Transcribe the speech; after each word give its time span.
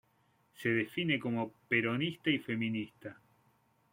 Se 0.55 0.67
define 0.69 1.19
como 1.19 1.51
"peronista 1.69 2.31
y 2.31 2.39
feminista". 2.39 3.21